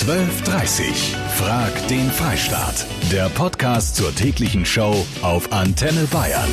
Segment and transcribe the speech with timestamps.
[0.00, 1.14] 1230.
[1.36, 2.86] Frag den Freistaat.
[3.12, 6.48] Der Podcast zur täglichen Show auf Antenne Bayern.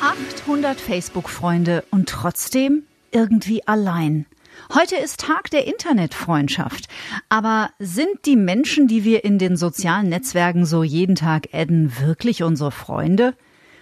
[0.00, 4.26] 800 Facebook-Freunde und trotzdem irgendwie allein.
[4.72, 6.86] Heute ist Tag der Internetfreundschaft.
[7.28, 12.44] Aber sind die Menschen, die wir in den sozialen Netzwerken so jeden Tag adden, wirklich
[12.44, 13.34] unsere Freunde?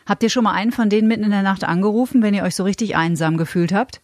[0.07, 2.57] Habt ihr schon mal einen von denen mitten in der Nacht angerufen, wenn ihr euch
[2.57, 4.01] so richtig einsam gefühlt habt?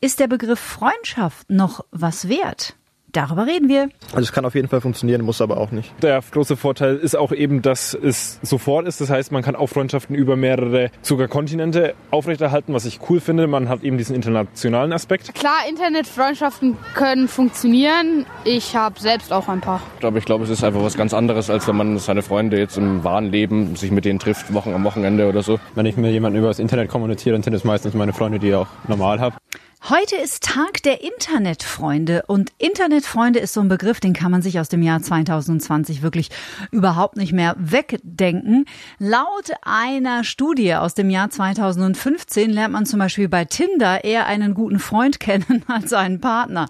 [0.00, 2.77] Ist der Begriff Freundschaft noch was wert?
[3.12, 3.88] Darüber reden wir.
[4.08, 5.92] Also es kann auf jeden Fall funktionieren, muss aber auch nicht.
[6.02, 9.00] Der große Vorteil ist auch eben, dass es sofort ist.
[9.00, 13.46] Das heißt, man kann auch Freundschaften über mehrere, sogar Kontinente aufrechterhalten, was ich cool finde.
[13.46, 15.34] Man hat eben diesen internationalen Aspekt.
[15.34, 18.26] Klar, Internetfreundschaften können funktionieren.
[18.44, 19.80] Ich habe selbst auch ein paar.
[20.02, 22.76] Aber ich glaube, es ist einfach was ganz anderes, als wenn man seine Freunde jetzt
[22.76, 25.58] im wahren Leben sich mit denen trifft, Wochen am Wochenende oder so.
[25.74, 28.48] Wenn ich mit jemandem über das Internet kommuniziere, dann sind es meistens meine Freunde, die
[28.48, 29.36] ich auch normal habe.
[29.84, 34.58] Heute ist Tag der Internetfreunde und Internetfreunde ist so ein Begriff, den kann man sich
[34.60, 36.30] aus dem Jahr 2020 wirklich
[36.72, 38.66] überhaupt nicht mehr wegdenken.
[38.98, 44.52] Laut einer Studie aus dem Jahr 2015 lernt man zum Beispiel bei Tinder eher einen
[44.52, 46.66] guten Freund kennen als einen Partner.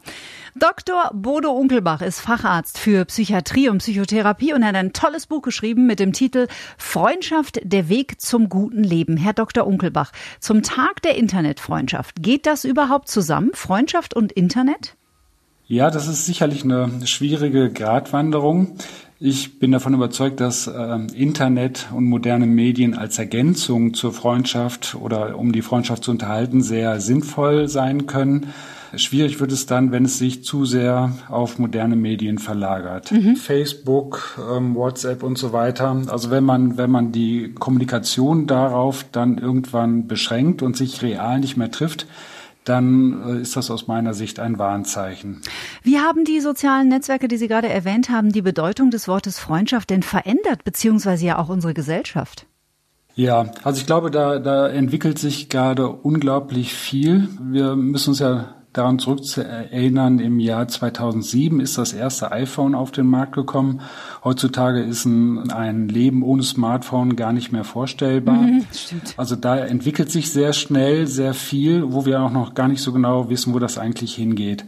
[0.59, 1.11] Dr.
[1.15, 6.01] Bodo Unkelbach ist Facharzt für Psychiatrie und Psychotherapie und hat ein tolles Buch geschrieben mit
[6.01, 9.17] dem Titel Freundschaft, der Weg zum guten Leben.
[9.17, 9.67] Herr Dr.
[9.67, 14.97] Unkelbach, zum Tag der Internetfreundschaft, geht das überhaupt zusammen, Freundschaft und Internet?
[15.67, 18.79] Ja, das ist sicherlich eine schwierige Gratwanderung.
[19.21, 25.37] Ich bin davon überzeugt, dass äh, Internet und moderne Medien als Ergänzung zur Freundschaft oder
[25.37, 28.53] um die Freundschaft zu unterhalten sehr sinnvoll sein können.
[28.95, 33.11] Schwierig wird es dann, wenn es sich zu sehr auf moderne Medien verlagert.
[33.11, 33.35] Mhm.
[33.35, 36.01] Facebook, ähm, WhatsApp und so weiter.
[36.07, 41.57] Also wenn man, wenn man die Kommunikation darauf dann irgendwann beschränkt und sich real nicht
[41.57, 42.07] mehr trifft,
[42.69, 45.41] dann äh, ist das aus meiner Sicht ein Warnzeichen.
[45.83, 49.91] Wie haben die sozialen Netzwerke, die Sie gerade erwähnt haben, die Bedeutung des Wortes Freundschaft
[49.91, 52.47] denn verändert, beziehungsweise ja auch unsere Gesellschaft?
[53.15, 57.29] Ja, also ich glaube, da, da entwickelt sich gerade unglaublich viel.
[57.41, 63.07] Wir müssen uns ja daran zurückzuerinnern, im Jahr 2007 ist das erste iPhone auf den
[63.07, 63.81] Markt gekommen.
[64.25, 68.37] Heutzutage ist ein, ein Leben ohne Smartphone gar nicht mehr vorstellbar.
[68.37, 68.65] Mhm,
[69.17, 72.93] also da entwickelt sich sehr schnell sehr viel, wo wir auch noch gar nicht so
[72.93, 74.65] genau wissen, wo das eigentlich hingeht.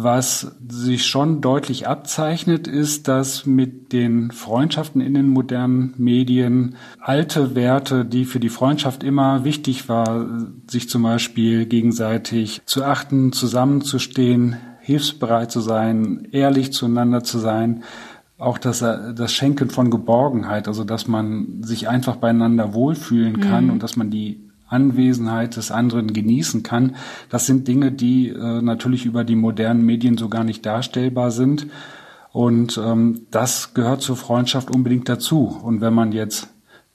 [0.00, 7.56] Was sich schon deutlich abzeichnet, ist, dass mit den Freundschaften in den modernen Medien alte
[7.56, 14.58] Werte, die für die Freundschaft immer wichtig war, sich zum Beispiel gegenseitig zu achten, zusammenzustehen,
[14.82, 17.82] hilfsbereit zu sein, ehrlich zueinander zu sein,
[18.38, 23.70] auch das, das Schenken von Geborgenheit, also dass man sich einfach beieinander wohlfühlen kann mhm.
[23.72, 26.96] und dass man die Anwesenheit des anderen genießen kann.
[27.30, 31.66] Das sind Dinge, die äh, natürlich über die modernen Medien so gar nicht darstellbar sind.
[32.32, 35.58] Und ähm, das gehört zur Freundschaft unbedingt dazu.
[35.62, 36.48] Und wenn man jetzt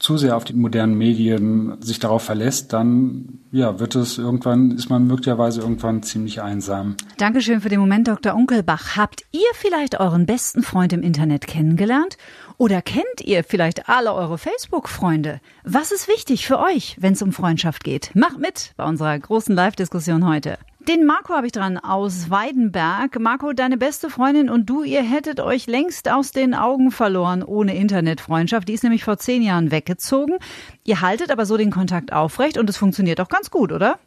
[0.03, 4.90] zu sehr auf die modernen Medien sich darauf verlässt, dann ja, wird es irgendwann, ist
[4.90, 6.97] man möglicherweise irgendwann ziemlich einsam.
[7.18, 8.36] Dankeschön für den Moment, Dr.
[8.36, 8.97] Unkelbach.
[8.97, 12.18] Habt ihr vielleicht euren besten Freund im Internet kennengelernt?
[12.58, 15.40] Oder kennt ihr vielleicht alle eure Facebook-Freunde?
[15.63, 18.12] Was ist wichtig für euch, wenn es um Freundschaft geht?
[18.13, 20.58] Macht mit bei unserer großen Live-Diskussion heute.
[20.88, 23.17] Den Marco habe ich dran aus Weidenberg.
[23.17, 27.73] Marco, deine beste Freundin und du, ihr hättet euch längst aus den Augen verloren ohne
[27.73, 28.67] Internetfreundschaft.
[28.67, 30.35] Die ist nämlich vor zehn Jahren weggezogen.
[30.83, 33.97] Ihr haltet aber so den Kontakt aufrecht und es funktioniert auch ganz gut, oder?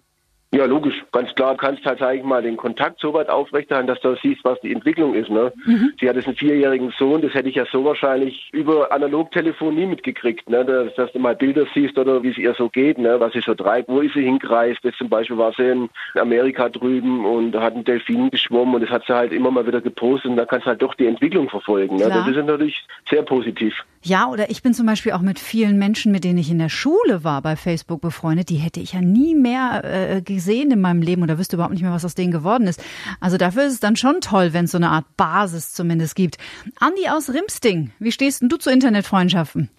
[0.54, 1.52] Ja, logisch, ganz klar.
[1.52, 4.60] Du kannst halt, sag ich mal, den Kontakt so weit aufrechterhalten, dass du siehst, was
[4.60, 5.28] die Entwicklung ist.
[5.28, 5.52] Ne?
[5.64, 5.92] Mhm.
[6.00, 9.86] Sie hat jetzt einen vierjährigen Sohn, das hätte ich ja so wahrscheinlich über Analogtelefon nie
[9.86, 10.64] mitgekriegt, ne?
[10.64, 13.18] dass, dass du mal Bilder siehst oder wie es ihr so geht, ne?
[13.18, 14.84] was sie so treibt, wo ist sie hingereist.
[14.84, 18.90] Jetzt zum Beispiel war sie in Amerika drüben und hat einen Delfin geschwommen und das
[18.90, 21.48] hat sie halt immer mal wieder gepostet und da kannst du halt doch die Entwicklung
[21.48, 21.96] verfolgen.
[21.96, 22.04] Ne?
[22.08, 23.74] Das ist natürlich sehr positiv.
[24.02, 26.68] Ja, oder ich bin zum Beispiel auch mit vielen Menschen, mit denen ich in der
[26.68, 31.02] Schule war, bei Facebook befreundet, die hätte ich ja nie mehr äh, gesehen in meinem
[31.02, 32.82] Leben oder wüsste überhaupt nicht mehr, was aus denen geworden ist.
[33.20, 36.38] Also dafür ist es dann schon toll, wenn es so eine Art Basis zumindest gibt.
[36.78, 39.70] Andi aus Rimsting, wie stehst denn du zu Internetfreundschaften?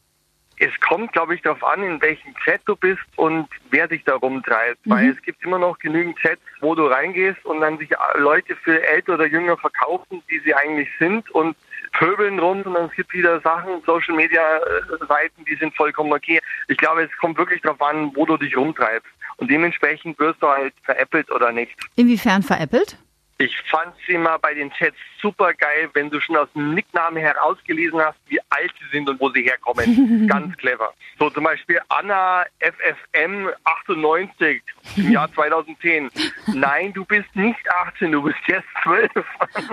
[0.60, 4.16] Es kommt, glaube ich, darauf an, in welchem Chat du bist und wer dich da
[4.16, 4.84] rumtreibt.
[4.86, 4.92] Mhm.
[4.92, 8.82] Weil es gibt immer noch genügend Chats, wo du reingehst und dann sich Leute für
[8.88, 11.56] älter oder jünger verkaufen, die sie eigentlich sind und
[11.98, 16.40] pöbeln rum, sondern es gibt wieder Sachen, Social Media äh, Seiten, die sind vollkommen okay.
[16.68, 19.10] Ich glaube, es kommt wirklich darauf an, wo du dich rumtreibst.
[19.38, 21.76] Und dementsprechend wirst du halt veräppelt oder nicht.
[21.96, 22.98] Inwiefern veräppelt?
[23.40, 27.22] Ich fand es immer bei den Chats super geil, wenn du schon aus dem Nicknamen
[27.22, 30.28] herausgelesen hast, wie alt sie sind und wo sie herkommen.
[30.28, 30.92] Ganz clever.
[31.20, 34.64] So zum Beispiel Anna FFM 98
[34.96, 36.10] im Jahr 2010.
[36.54, 39.12] Nein, du bist nicht 18, du bist jetzt 12.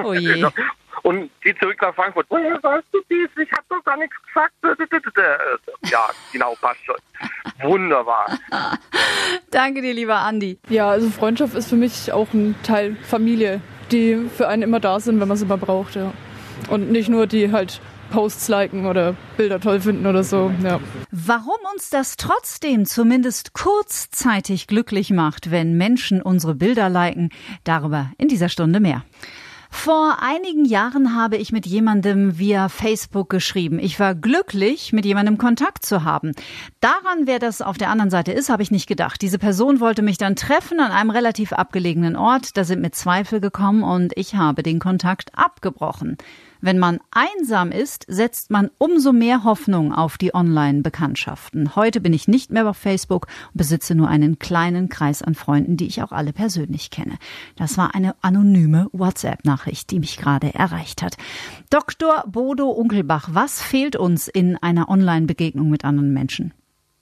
[0.03, 0.47] Oh je.
[1.03, 2.27] Und geh zurück nach Frankfurt.
[2.29, 3.29] Woher weißt du dies?
[3.37, 4.53] Ich hab doch gar nichts gesagt.
[5.91, 6.97] Ja, genau, passt schon.
[7.63, 8.39] Wunderbar.
[9.51, 10.59] Danke dir, lieber Andi.
[10.69, 13.61] Ja, also Freundschaft ist für mich auch ein Teil Familie,
[13.93, 16.13] die für einen immer da sind, wenn man sie mal braucht, ja.
[16.69, 17.81] Und nicht nur die halt
[18.11, 20.81] Posts liken oder Bilder toll finden oder so, ja.
[21.11, 27.31] Warum uns das trotzdem zumindest kurzzeitig glücklich macht, wenn Menschen unsere Bilder liken,
[27.65, 29.05] darüber in dieser Stunde mehr.
[29.77, 33.79] Vor einigen Jahren habe ich mit jemandem via Facebook geschrieben.
[33.79, 36.33] Ich war glücklich, mit jemandem Kontakt zu haben.
[36.81, 39.21] Daran, wer das auf der anderen Seite ist, habe ich nicht gedacht.
[39.21, 42.57] Diese Person wollte mich dann treffen an einem relativ abgelegenen Ort.
[42.57, 46.17] Da sind mir Zweifel gekommen und ich habe den Kontakt abgebrochen.
[46.65, 51.77] Wenn man einsam ist, setzt man umso mehr Hoffnung auf die Online-Bekanntschaften.
[51.77, 55.77] Heute bin ich nicht mehr auf Facebook und besitze nur einen kleinen Kreis an Freunden,
[55.77, 57.19] die ich auch alle persönlich kenne.
[57.55, 61.19] Das war eine anonyme WhatsApp-Nachricht, die mich gerade erreicht hat.
[61.69, 62.25] Dr.
[62.27, 66.55] Bodo Unkelbach, was fehlt uns in einer Online-Begegnung mit anderen Menschen?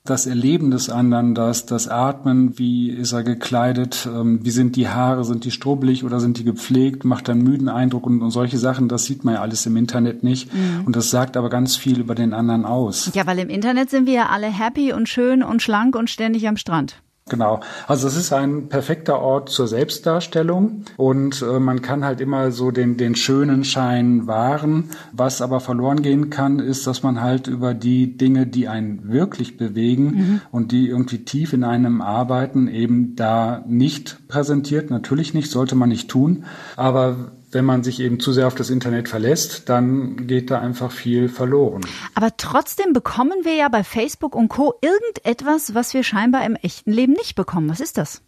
[0.05, 4.89] Das Erleben des anderen, das, das Atmen, wie ist er gekleidet, ähm, wie sind die
[4.89, 8.59] Haare, sind die strubbelig oder sind die gepflegt, macht einen müden Eindruck und, und solche
[8.59, 10.53] Sachen, das sieht man ja alles im Internet nicht.
[10.53, 10.87] Mhm.
[10.87, 13.13] Und das sagt aber ganz viel über den anderen aus.
[13.15, 16.49] Ja, weil im Internet sind wir ja alle happy und schön und schlank und ständig
[16.49, 17.01] am Strand.
[17.29, 17.61] Genau.
[17.87, 22.73] Also es ist ein perfekter Ort zur Selbstdarstellung und äh, man kann halt immer so
[22.73, 24.91] den, den schönen Schein wahren.
[25.13, 29.57] Was aber verloren gehen kann, ist, dass man halt über die Dinge, die einen wirklich
[29.57, 30.41] bewegen mhm.
[30.51, 34.91] und die irgendwie tief in einem arbeiten, eben da nicht präsentiert.
[34.91, 36.45] Natürlich nicht, sollte man nicht tun.
[36.77, 40.91] Aber wenn man sich eben zu sehr auf das Internet verlässt, dann geht da einfach
[40.91, 41.83] viel verloren.
[42.15, 44.75] Aber trotzdem bekommen wir ja bei Facebook und Co.
[44.81, 47.69] irgendetwas, was wir scheinbar im echten Leben nicht bekommen.
[47.69, 48.23] Was ist das?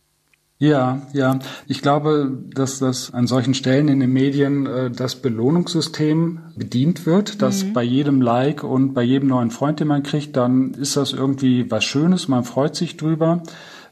[0.58, 1.40] Ja, ja.
[1.66, 7.42] Ich glaube, dass das an solchen Stellen in den Medien äh, das Belohnungssystem bedient wird,
[7.42, 7.72] dass mhm.
[7.72, 11.70] bei jedem Like und bei jedem neuen Freund, den man kriegt, dann ist das irgendwie
[11.70, 13.42] was Schönes, man freut sich drüber.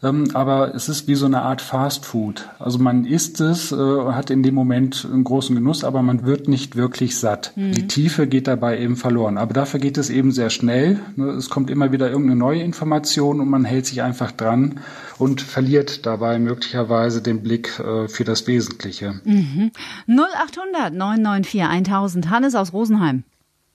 [0.02, 2.49] Ähm, aber es ist wie so eine Art Fast Food.
[2.58, 6.49] Also man isst es, äh, hat in dem Moment einen großen Genuss, aber man wird
[6.49, 7.52] nicht wirklich satt.
[7.56, 7.72] Mhm.
[7.72, 9.38] Die Tiefe geht dabei eben verloren.
[9.38, 10.99] Aber dafür geht es eben sehr schnell.
[11.16, 11.26] Ne?
[11.31, 14.81] Es kommt immer wieder irgendeine neue Information und man hält sich einfach dran
[15.19, 19.20] und verliert dabei möglicherweise den Blick äh, für das Wesentliche.
[19.25, 19.70] Mhm.
[20.08, 22.31] 0800 994 1000.
[22.31, 23.22] Hannes aus Rosenheim.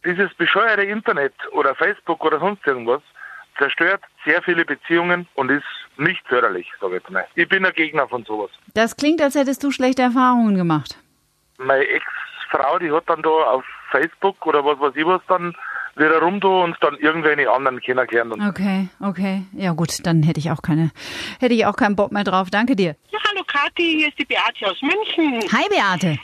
[0.06, 3.02] Dieses bescheuerte Internet oder Facebook oder sonst irgendwas
[3.58, 5.64] zerstört sehr viele Beziehungen und ist
[6.00, 7.26] nicht förderlich, sage ich jetzt mal.
[7.36, 8.52] Ich bin ein Gegner von sowas.
[8.74, 10.98] Das klingt, als hättest du schlechte Erfahrungen gemacht.
[11.58, 15.56] Meine Ex-Frau, die hat dann da auf Facebook oder was weiß ich was dann
[15.96, 18.34] wieder rum da und dann irgendwelche anderen kennengelernt.
[18.48, 19.44] Okay, okay.
[19.54, 20.92] Ja gut, dann hätte ich auch keine,
[21.40, 22.50] hätte ich auch keinen Bock mehr drauf.
[22.52, 22.96] Danke dir.
[23.12, 25.42] Ja, hallo Kathi, hier ist die Beate aus München.
[25.52, 26.20] Hi Beate.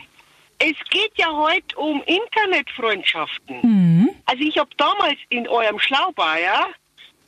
[0.60, 3.60] Es geht ja heute um Internetfreundschaften.
[3.64, 4.10] Mhm.
[4.26, 6.68] Also ich habe damals in eurem Schlaubayer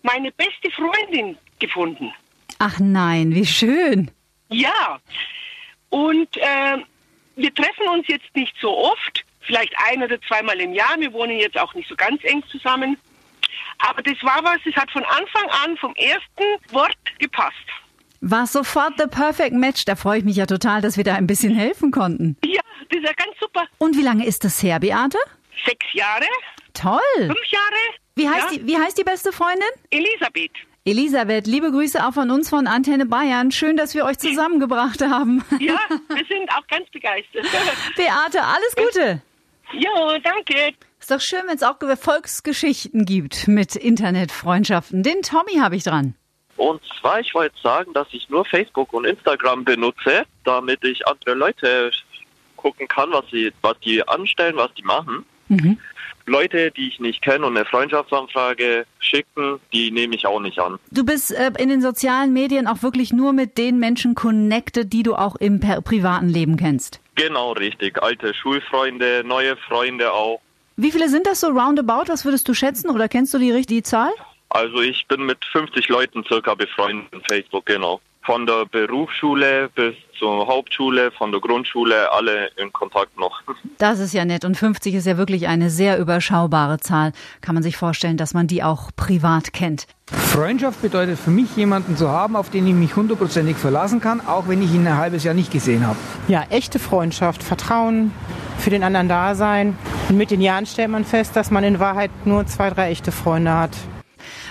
[0.03, 2.13] meine beste Freundin gefunden.
[2.59, 4.11] Ach nein, wie schön.
[4.49, 4.99] Ja.
[5.89, 6.77] Und äh,
[7.35, 10.95] wir treffen uns jetzt nicht so oft, vielleicht ein oder zweimal im Jahr.
[10.99, 12.97] Wir wohnen jetzt auch nicht so ganz eng zusammen.
[13.79, 17.55] Aber das war was, es hat von Anfang an vom ersten Wort gepasst.
[18.21, 19.85] War sofort the perfect match.
[19.85, 22.37] Da freue ich mich ja total, dass wir da ein bisschen helfen konnten.
[22.43, 23.65] Ja, das ist ja ganz super.
[23.77, 25.17] Und wie lange ist das her, Beate?
[25.65, 26.25] Sechs Jahre.
[26.73, 26.99] Toll.
[27.17, 27.75] Fünf Jahre.
[28.15, 28.57] Wie heißt, ja.
[28.57, 29.67] die, wie heißt die beste Freundin?
[29.89, 30.51] Elisabeth.
[30.87, 33.51] Elisabeth, liebe Grüße auch von uns von Antenne Bayern.
[33.51, 35.43] Schön, dass wir euch zusammengebracht haben.
[35.59, 37.43] Ja, wir sind auch ganz begeistert.
[37.95, 39.19] Beate, alles Gute.
[39.73, 40.75] Jo, danke.
[40.99, 45.01] Ist doch schön, wenn es auch Volksgeschichten gibt mit Internetfreundschaften.
[45.01, 46.13] Den Tommy habe ich dran.
[46.55, 51.33] Und zwar, ich wollte sagen, dass ich nur Facebook und Instagram benutze, damit ich andere
[51.33, 51.89] Leute
[52.57, 55.25] gucken kann, was sie, was die anstellen, was die machen.
[55.47, 55.79] Mhm.
[56.25, 60.79] Leute, die ich nicht kenne und eine Freundschaftsanfrage schicken, die nehme ich auch nicht an.
[60.91, 65.03] Du bist äh, in den sozialen Medien auch wirklich nur mit den Menschen connected, die
[65.03, 66.99] du auch im privaten Leben kennst.
[67.15, 68.01] Genau, richtig.
[68.01, 70.41] Alte Schulfreunde, neue Freunde auch.
[70.77, 72.07] Wie viele sind das so roundabout?
[72.07, 74.11] Was würdest du schätzen oder kennst du die richtige Zahl?
[74.49, 78.01] Also ich bin mit 50 Leuten circa befreundet in Facebook, genau.
[78.25, 83.41] Von der Berufsschule bis zur Hauptschule, von der Grundschule, alle in Kontakt noch.
[83.77, 84.45] Das ist ja nett.
[84.45, 87.11] Und 50 ist ja wirklich eine sehr überschaubare Zahl.
[87.41, 89.85] Kann man sich vorstellen, dass man die auch privat kennt.
[90.07, 94.47] Freundschaft bedeutet für mich, jemanden zu haben, auf den ich mich hundertprozentig verlassen kann, auch
[94.47, 95.97] wenn ich ihn ein halbes Jahr nicht gesehen habe.
[96.29, 98.13] Ja, echte Freundschaft, Vertrauen,
[98.57, 99.77] für den anderen da sein.
[100.07, 103.11] Und mit den Jahren stellt man fest, dass man in Wahrheit nur zwei, drei echte
[103.11, 103.71] Freunde hat.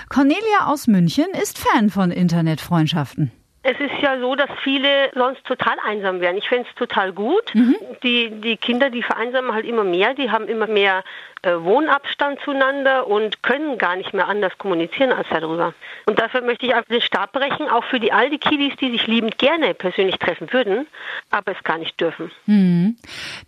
[0.09, 3.31] Cornelia aus München ist Fan von Internetfreundschaften.
[3.67, 6.37] Es ist ja so, dass viele sonst total einsam werden.
[6.37, 7.55] Ich fände es total gut.
[7.55, 7.75] Mhm.
[8.03, 11.03] Die, die Kinder, die vereinsamen halt immer mehr, die haben immer mehr
[11.41, 15.73] äh, Wohnabstand zueinander und können gar nicht mehr anders kommunizieren als darüber.
[16.05, 18.91] Und dafür möchte ich einfach den Stab brechen, auch für die all die Kiddies, die
[18.91, 20.85] sich liebend gerne persönlich treffen würden,
[21.31, 22.29] aber es gar nicht dürfen.
[22.45, 22.97] Mhm.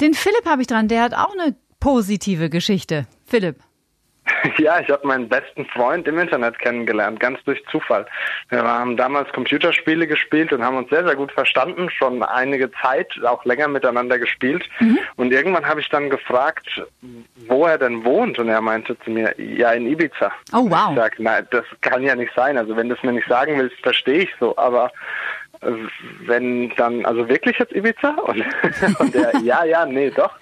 [0.01, 3.05] Den Philipp habe ich dran, der hat auch eine positive Geschichte.
[3.27, 3.66] Philipp.
[4.57, 8.05] Ja, ich habe meinen besten Freund im Internet kennengelernt, ganz durch Zufall.
[8.49, 13.11] Wir haben damals Computerspiele gespielt und haben uns sehr, sehr gut verstanden, schon einige Zeit,
[13.23, 14.67] auch länger miteinander gespielt.
[15.15, 16.67] Und irgendwann habe ich dann gefragt,
[17.47, 18.39] wo er denn wohnt.
[18.39, 20.31] Und er meinte zu mir, ja, in Ibiza.
[20.53, 20.89] Oh, wow.
[20.91, 22.57] Ich sage, nein, das kann ja nicht sein.
[22.57, 24.57] Also wenn du es mir nicht sagen willst, verstehe ich so.
[24.57, 24.91] Aber
[25.61, 25.71] äh,
[26.25, 28.09] wenn dann, also wirklich jetzt Ibiza?
[28.09, 28.43] Und,
[28.99, 30.33] und er, ja, ja, nee, doch.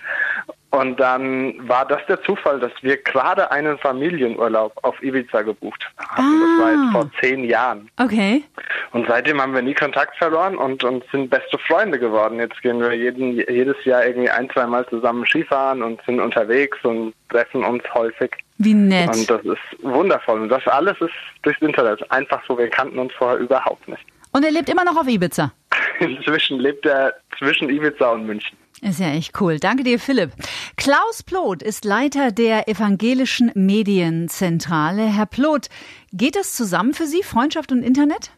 [0.75, 6.41] Und dann war das der Zufall, dass wir gerade einen Familienurlaub auf Ibiza gebucht haben.
[6.41, 7.89] Das war jetzt vor zehn Jahren.
[7.97, 8.43] Okay.
[8.91, 12.39] Und seitdem haben wir nie Kontakt verloren und, und sind beste Freunde geworden.
[12.39, 16.77] Jetzt gehen wir jeden, jedes Jahr irgendwie ein, zwei Mal zusammen Skifahren und sind unterwegs
[16.83, 18.31] und treffen uns häufig.
[18.57, 19.15] Wie nett.
[19.15, 20.41] Und das ist wundervoll.
[20.41, 21.13] Und das alles ist
[21.43, 22.09] durchs Internet.
[22.11, 24.03] Einfach so, wir kannten uns vorher überhaupt nicht.
[24.33, 25.53] Und er lebt immer noch auf Ibiza.
[25.99, 28.57] Inzwischen lebt er zwischen Ibiza und München.
[28.81, 29.59] Ist ja echt cool.
[29.59, 30.31] Danke dir, Philipp.
[30.75, 35.05] Klaus Ploth ist Leiter der Evangelischen Medienzentrale.
[35.05, 35.69] Herr Ploth,
[36.11, 38.31] geht das zusammen für Sie, Freundschaft und Internet?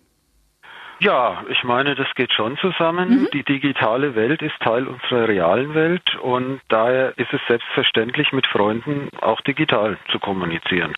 [1.00, 3.28] Ja, ich meine, das geht schon zusammen.
[3.34, 9.10] Die digitale Welt ist Teil unserer realen Welt und daher ist es selbstverständlich, mit Freunden
[9.22, 10.96] auch digital zu kommunizieren.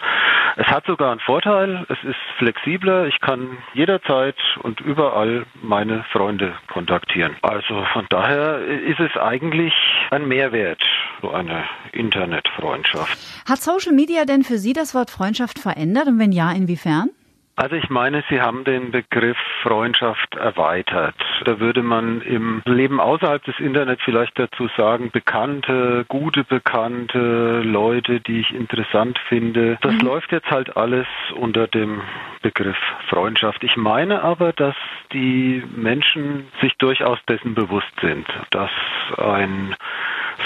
[0.55, 6.53] Es hat sogar einen Vorteil, es ist flexibler, ich kann jederzeit und überall meine Freunde
[6.71, 7.35] kontaktieren.
[7.41, 9.73] Also von daher ist es eigentlich
[10.11, 10.81] ein Mehrwert,
[11.21, 13.17] so eine Internetfreundschaft.
[13.47, 17.09] Hat Social Media denn für Sie das Wort Freundschaft verändert und wenn ja, inwiefern?
[17.59, 21.15] Also ich meine, Sie haben den Begriff Freundschaft erweitert.
[21.43, 28.21] Da würde man im Leben außerhalb des Internets vielleicht dazu sagen, Bekannte, gute Bekannte, Leute,
[28.21, 29.77] die ich interessant finde.
[29.81, 32.01] Das läuft jetzt halt alles unter dem
[32.41, 32.77] Begriff
[33.09, 33.61] Freundschaft.
[33.65, 34.75] Ich meine aber, dass
[35.11, 38.71] die Menschen sich durchaus dessen bewusst sind, dass
[39.17, 39.75] ein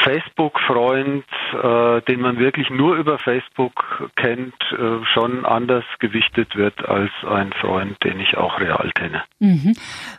[0.04, 7.12] Facebook-Freund, äh, den man wirklich nur über Facebook kennt, äh, schon anders gewichtet wird als
[7.28, 9.24] ein Freund, den ich auch real kenne.
[9.40, 9.74] Mhm.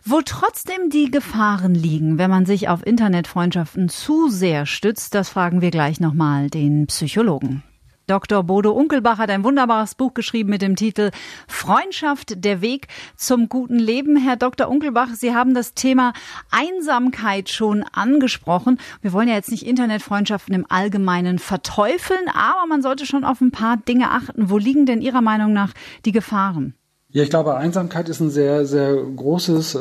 [0.05, 5.61] Wo trotzdem die Gefahren liegen, wenn man sich auf Internetfreundschaften zu sehr stützt, das fragen
[5.61, 7.63] wir gleich nochmal den Psychologen.
[8.07, 8.43] Dr.
[8.43, 11.11] Bodo Unkelbach hat ein wunderbares Buch geschrieben mit dem Titel
[11.49, 14.17] Freundschaft, der Weg zum guten Leben.
[14.17, 14.69] Herr Dr.
[14.69, 16.13] Unkelbach, Sie haben das Thema
[16.51, 18.79] Einsamkeit schon angesprochen.
[19.01, 23.53] Wir wollen ja jetzt nicht Internetfreundschaften im Allgemeinen verteufeln, aber man sollte schon auf ein
[23.53, 24.51] paar Dinge achten.
[24.51, 25.73] Wo liegen denn Ihrer Meinung nach
[26.05, 26.75] die Gefahren?
[27.17, 29.79] Ja, ich glaube, Einsamkeit ist ein sehr, sehr großes äh,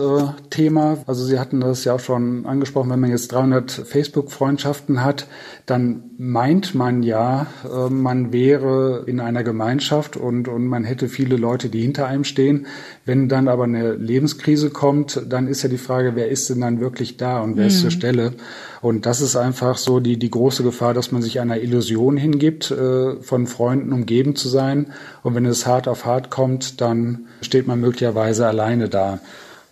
[0.52, 1.00] Thema.
[1.08, 5.25] Also Sie hatten das ja auch schon angesprochen, wenn man jetzt 300 Facebook-Freundschaften hat,
[5.66, 11.36] dann meint man ja, äh, man wäre in einer Gemeinschaft und, und man hätte viele
[11.36, 12.68] Leute, die hinter einem stehen.
[13.06, 16.80] Wenn dann aber eine Lebenskrise kommt, dann ist ja die Frage, wer ist denn dann
[16.80, 17.82] wirklich da und wer ist Mhm.
[17.82, 18.34] zur Stelle?
[18.82, 22.72] Und das ist einfach so die, die große Gefahr, dass man sich einer Illusion hingibt,
[22.72, 24.88] äh, von Freunden umgeben zu sein.
[25.22, 29.20] Und wenn es hart auf hart kommt, dann steht man möglicherweise alleine da.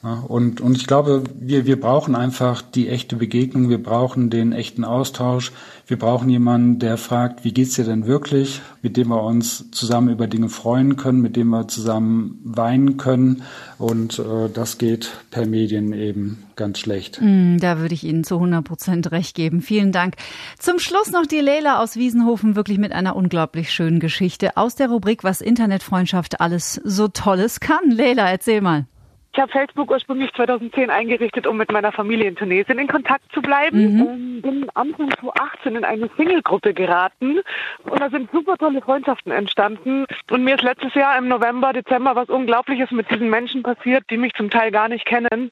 [0.03, 4.83] Und, und ich glaube, wir, wir brauchen einfach die echte Begegnung, wir brauchen den echten
[4.83, 5.51] Austausch,
[5.85, 10.09] wir brauchen jemanden, der fragt, wie geht's dir denn wirklich, mit dem wir uns zusammen
[10.09, 13.43] über Dinge freuen können, mit dem wir zusammen weinen können.
[13.77, 17.19] Und äh, das geht per Medien eben ganz schlecht.
[17.21, 19.61] Mm, Da würde ich Ihnen zu 100 Prozent recht geben.
[19.61, 20.15] Vielen Dank.
[20.57, 24.89] Zum Schluss noch die Leila aus Wiesenhofen, wirklich mit einer unglaublich schönen Geschichte aus der
[24.89, 27.91] Rubrik, was Internetfreundschaft alles so Tolles kann.
[27.91, 28.87] Leila, erzähl mal.
[29.33, 33.41] Ich habe Facebook ursprünglich 2010 eingerichtet, um mit meiner Familie in Tunesien in Kontakt zu
[33.41, 33.95] bleiben.
[33.95, 34.01] Mhm.
[34.01, 37.39] Ähm, bin Anfang 2018 in eine Single-Gruppe geraten
[37.83, 40.05] und da sind super tolle Freundschaften entstanden.
[40.29, 44.17] Und mir ist letztes Jahr im November, Dezember was Unglaubliches mit diesen Menschen passiert, die
[44.17, 45.51] mich zum Teil gar nicht kennen.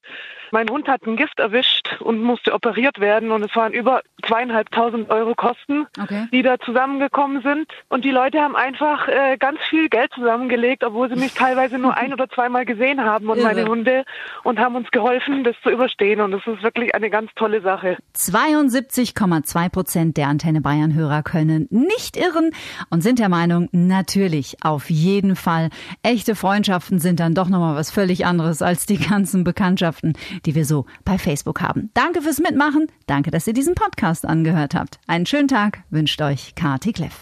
[0.52, 5.10] Mein Hund hat ein Gift erwischt und musste operiert werden und es waren über zweieinhalbtausend
[5.12, 6.28] Euro Kosten, Okay.
[6.32, 7.68] die da zusammengekommen sind.
[7.88, 11.96] Und die Leute haben einfach äh, ganz viel Geld zusammengelegt, obwohl sie mich teilweise nur
[11.96, 13.30] ein oder zweimal gesehen haben.
[13.30, 13.69] Und meine.
[13.70, 14.04] Hunde
[14.44, 16.22] und haben uns geholfen, das zu überstehen.
[16.22, 17.98] Und das ist wirklich eine ganz tolle Sache.
[18.16, 22.52] 72,2 Prozent der Antenne Bayern Hörer können nicht irren
[22.90, 25.70] und sind der Meinung, natürlich, auf jeden Fall.
[26.04, 30.14] Echte Freundschaften sind dann doch nochmal was völlig anderes als die ganzen Bekanntschaften,
[30.46, 31.92] die wir so bei Facebook haben.
[31.94, 32.88] Danke fürs Mitmachen.
[33.08, 35.00] Danke, dass ihr diesen Podcast angehört habt.
[35.08, 37.22] Einen schönen Tag wünscht euch Kati Kleff.